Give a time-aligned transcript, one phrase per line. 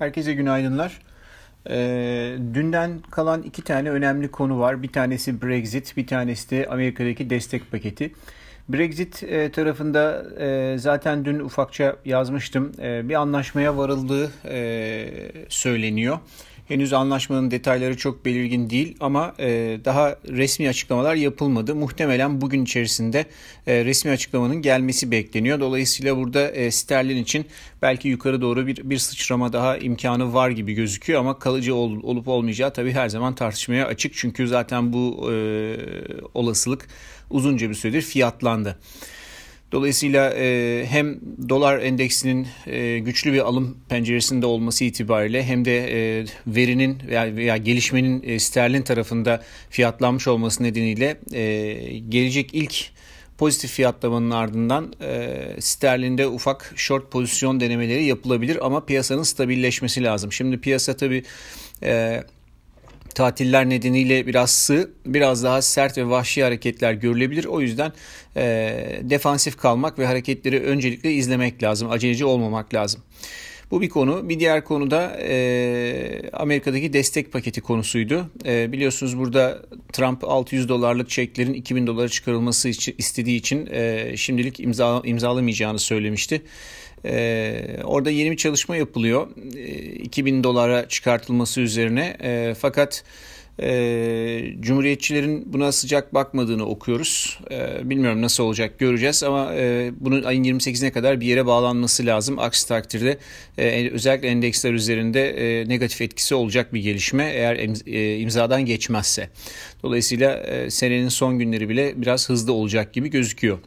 [0.00, 0.98] Herkese günaydınlar.
[1.70, 4.82] Ee, dünden kalan iki tane önemli konu var.
[4.82, 8.12] Bir tanesi Brexit, bir tanesi de Amerika'daki destek paketi.
[8.68, 12.72] Brexit e, tarafında e, zaten dün ufakça yazmıştım.
[12.82, 15.08] E, bir anlaşmaya varıldığı e,
[15.48, 16.18] söyleniyor.
[16.70, 21.74] Henüz anlaşmanın detayları çok belirgin değil ama e, daha resmi açıklamalar yapılmadı.
[21.74, 23.26] Muhtemelen bugün içerisinde
[23.66, 25.60] e, resmi açıklamanın gelmesi bekleniyor.
[25.60, 27.46] Dolayısıyla burada e, sterlin için
[27.82, 32.28] belki yukarı doğru bir, bir sıçrama daha imkanı var gibi gözüküyor ama kalıcı ol, olup
[32.28, 34.14] olmayacağı tabii her zaman tartışmaya açık.
[34.14, 35.34] Çünkü zaten bu e,
[36.34, 36.88] olasılık
[37.30, 38.78] uzunca bir süredir fiyatlandı.
[39.72, 46.24] Dolayısıyla e, hem dolar endeksinin e, güçlü bir alım penceresinde olması itibariyle hem de e,
[46.46, 52.90] verinin veya, veya gelişmenin e, sterlin tarafında fiyatlanmış olması nedeniyle e, gelecek ilk
[53.38, 60.32] pozitif fiyatlamanın ardından e, sterlinde ufak short pozisyon denemeleri yapılabilir ama piyasanın stabilleşmesi lazım.
[60.32, 61.22] Şimdi piyasa tabii
[61.82, 62.22] e,
[63.14, 67.44] tatiller nedeniyle biraz sığ, biraz daha sert ve vahşi hareketler görülebilir.
[67.44, 67.92] O yüzden
[68.36, 71.90] e, defansif kalmak ve hareketleri öncelikle izlemek lazım.
[71.90, 73.02] Aceleci olmamak lazım.
[73.70, 74.28] Bu bir konu.
[74.28, 78.30] Bir diğer konu da e, Amerika'daki destek paketi konusuydu.
[78.44, 84.60] E, biliyorsunuz burada Trump 600 dolarlık çeklerin 2000 dolara çıkarılması için, istediği için e, şimdilik
[84.60, 86.42] imza, imzalamayacağını söylemişti.
[87.04, 89.28] Ee, orada yeni bir çalışma yapılıyor.
[89.56, 92.16] Ee, 2000 dolara çıkartılması üzerine.
[92.22, 93.04] Ee, fakat
[93.58, 97.38] e, Cumhuriyetçilerin buna sıcak bakmadığını okuyoruz.
[97.50, 102.38] E, bilmiyorum nasıl olacak göreceğiz ama e, bunun ayın 28'ine kadar bir yere bağlanması lazım.
[102.38, 103.18] Aksi takdirde
[103.58, 107.56] e, özellikle endeksler üzerinde e, negatif etkisi olacak bir gelişme eğer
[107.86, 109.30] e, imzadan geçmezse.
[109.82, 113.58] Dolayısıyla e, senenin son günleri bile biraz hızlı olacak gibi gözüküyor.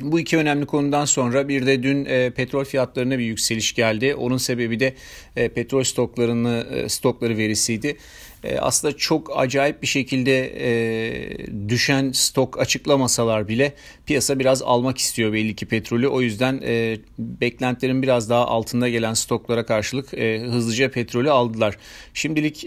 [0.00, 4.14] Bu iki önemli konudan sonra bir de dün e, petrol fiyatlarına bir yükseliş geldi.
[4.14, 4.94] Onun sebebi de
[5.36, 7.96] e, petrol stoklarını e, stokları verisiydi.
[8.44, 13.74] E, aslında çok acayip bir şekilde e, düşen stok açıklamasalar bile
[14.06, 16.08] piyasa biraz almak istiyor belli ki petrolü.
[16.08, 20.12] O yüzden e, beklentilerin biraz daha altında gelen stoklara karşılık
[20.52, 21.76] hızlıca petrolü aldılar.
[22.14, 22.66] Şimdilik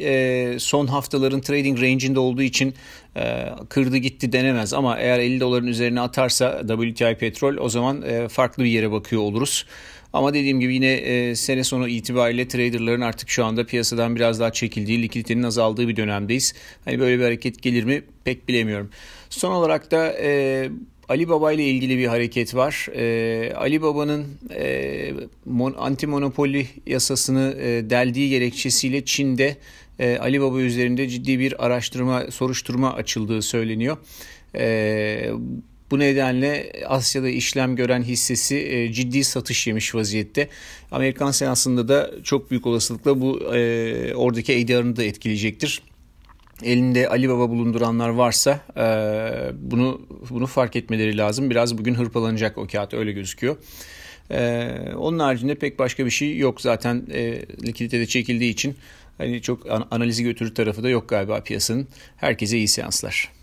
[0.62, 2.74] son haftaların trading range'inde olduğu için
[3.18, 8.64] e, kırdı gitti denemez ama eğer 50 doların üzerine atarsa WTI petrol o zaman farklı
[8.64, 9.66] bir yere bakıyor oluruz.
[10.14, 14.52] Ama dediğim gibi yine e, sene sonu itibariyle traderların artık şu anda piyasadan biraz daha
[14.52, 16.54] çekildiği, likiditenin azaldığı bir dönemdeyiz.
[16.86, 18.90] Hani böyle bir hareket gelir mi pek bilemiyorum.
[19.30, 20.70] Son olarak da e,
[21.10, 22.88] Ali Baba ile ilgili bir hareket var.
[22.96, 24.26] E, Ali Baba'nın
[24.56, 25.14] e,
[25.46, 26.08] mon, anti
[26.88, 29.58] yasasını e, deldiği gerekçesiyle Çin'de
[30.00, 33.98] e, Ali Baba üzerinde ciddi bir araştırma, soruşturma açıldığı söyleniyor.
[34.56, 35.32] E,
[35.94, 40.50] bu nedenle Asya'da işlem gören hissesi e, ciddi satış yemiş vaziyette.
[40.92, 45.82] Amerikan senasında da çok büyük olasılıkla bu e, oradaki ADR'ını da etkileyecektir
[46.64, 48.86] elinde Ali Baba bulunduranlar varsa e,
[49.56, 51.50] bunu bunu fark etmeleri lazım.
[51.50, 53.56] Biraz bugün hırpalanacak o kağıt öyle gözüküyor.
[54.98, 58.76] Onun haricinde pek başka bir şey yok zaten e, likidite çekildiği için
[59.18, 61.88] hani çok analizi götürür tarafı da yok galiba piyasanın.
[62.18, 63.43] Herkese iyi seanslar.